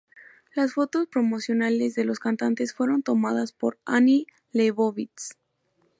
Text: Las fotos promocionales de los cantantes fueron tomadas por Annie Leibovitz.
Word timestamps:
Las 0.55 0.73
fotos 0.73 1.05
promocionales 1.05 1.93
de 1.93 2.05
los 2.05 2.17
cantantes 2.17 2.73
fueron 2.73 3.03
tomadas 3.03 3.51
por 3.51 3.77
Annie 3.85 4.25
Leibovitz. 4.51 5.35